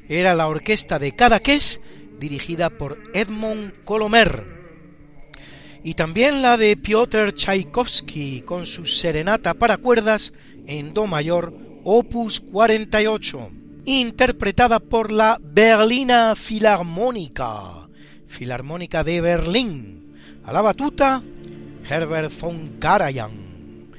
[0.10, 1.80] era la orquesta de Cadaqués
[2.20, 4.44] dirigida por Edmond Colomer.
[5.86, 10.34] Y también la de Piotr Tchaikovsky con su serenata para cuerdas
[10.66, 13.50] en Do mayor, opus 48,
[13.86, 17.88] interpretada por la Berlina Filarmónica,
[18.26, 20.07] Filarmónica de Berlín,
[20.48, 21.22] a la batuta
[21.88, 23.92] Herbert von Karajan.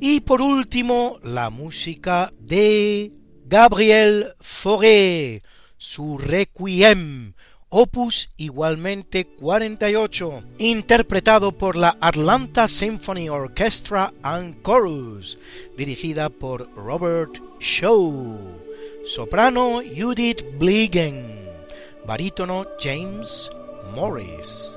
[0.00, 3.12] Y por último, la música de
[3.46, 5.42] Gabriel Fauré,
[5.76, 7.34] su Requiem,
[7.68, 15.38] opus igualmente 48, interpretado por la Atlanta Symphony Orchestra and Chorus,
[15.76, 18.38] dirigida por Robert Shaw,
[19.04, 21.48] soprano Judith Bliegen,
[22.04, 23.48] barítono James
[23.94, 24.76] Morris.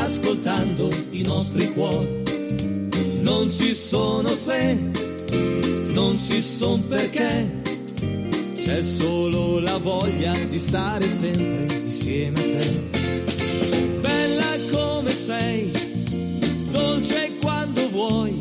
[0.00, 2.22] ascoltando i nostri cuori.
[3.22, 4.78] Non ci sono se,
[5.88, 7.62] non ci sono perché.
[8.54, 12.82] C'è solo la voglia di stare sempre insieme a te.
[14.00, 15.70] Bella come sei,
[16.70, 18.40] dolce quando vuoi,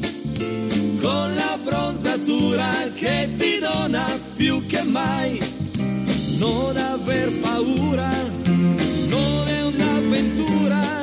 [1.02, 5.40] con la bronzatura che ti dona più che mai.
[6.38, 8.10] Non aver paura,
[9.08, 11.03] non è un'avventura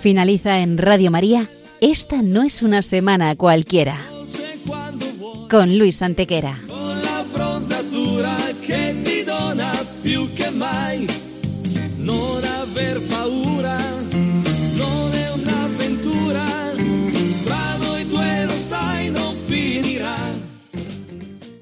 [0.00, 1.46] Finaliza en Radio María.
[1.80, 4.04] Esta no es una semana cualquiera.
[5.50, 6.58] Con Luis Antequera.
[6.68, 7.24] con la
[9.26, 9.72] dona